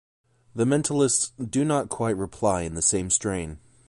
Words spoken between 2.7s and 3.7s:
the same strain.